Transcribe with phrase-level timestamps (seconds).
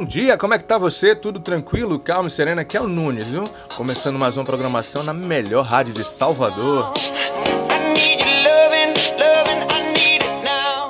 [0.00, 1.14] Bom dia, como é que tá você?
[1.14, 2.62] Tudo tranquilo, calmo e sereno?
[2.62, 3.44] Aqui é o Nunes, viu?
[3.76, 6.94] Começando mais uma programação na melhor rádio de Salvador.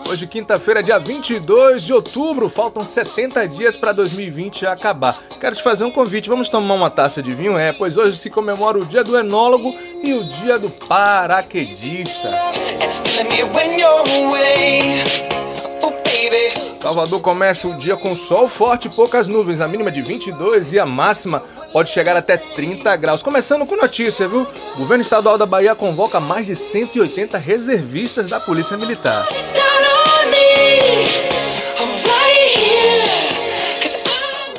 [0.08, 5.18] Hoje, quinta-feira, dia 22 de outubro, faltam 70 dias para 2020 acabar.
[5.40, 7.58] Quero te fazer um convite, vamos tomar uma taça de vinho?
[7.58, 12.28] É, pois hoje se comemora o dia do enólogo e o dia do paraquedista.
[16.90, 20.78] Salvador começa o dia com sol forte e poucas nuvens, a mínima de 22 e
[20.80, 21.40] a máxima
[21.72, 23.22] pode chegar até 30 graus.
[23.22, 24.44] Começando com notícia, viu?
[24.74, 29.24] O governo estadual da Bahia convoca mais de 180 reservistas da Polícia Militar.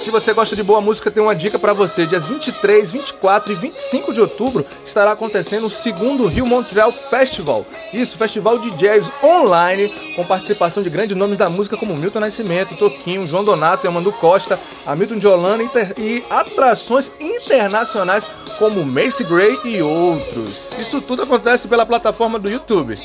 [0.01, 2.07] Se você gosta de boa música, tem uma dica para você.
[2.07, 7.63] Dias 23, 24 e 25 de outubro estará acontecendo o segundo Rio Montreal Festival.
[7.93, 12.75] Isso, festival de jazz online, com participação de grandes nomes da música como Milton Nascimento,
[12.75, 15.63] Toquinho, João Donato, Amando Costa, Hamilton de Holanda
[15.95, 20.71] e atrações internacionais como Macy Gray e outros.
[20.79, 22.97] Isso tudo acontece pela plataforma do YouTube.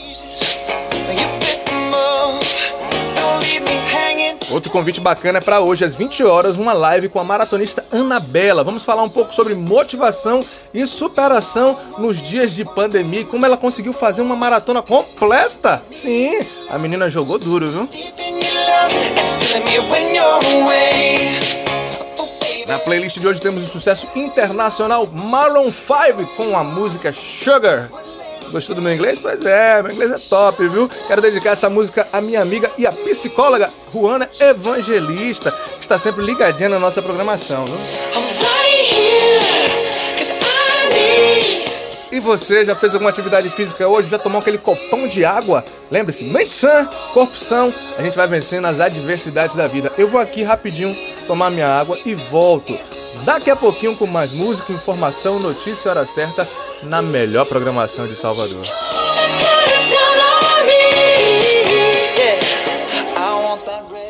[4.51, 8.63] Outro convite bacana é para hoje, às 20 horas, uma live com a maratonista Anabela.
[8.63, 13.57] Vamos falar um pouco sobre motivação e superação nos dias de pandemia e como ela
[13.57, 15.83] conseguiu fazer uma maratona completa.
[15.91, 16.39] Sim,
[16.71, 17.89] a menina jogou duro, viu?
[22.69, 27.91] Na playlist de hoje temos o sucesso internacional Maroon 5 com a música Sugar.
[28.51, 29.19] Gostou do meu inglês?
[29.19, 30.89] Pois é, meu inglês é top, viu?
[31.07, 36.25] Quero dedicar essa música à minha amiga e à psicóloga Juana Evangelista, que está sempre
[36.25, 37.77] ligadinha na nossa programação, viu?
[42.11, 44.09] E você já fez alguma atividade física hoje?
[44.09, 45.65] Já tomou aquele copão de água?
[45.91, 49.93] Lembre-se, mente sã, corpo são, a gente vai vencendo as adversidades da vida.
[49.99, 52.96] Eu vou aqui rapidinho tomar minha água e volto.
[53.25, 56.49] Daqui a pouquinho com mais música, informação, notícia, hora certa
[56.85, 58.65] na melhor programação de Salvador.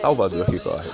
[0.00, 0.88] Salvador que corre.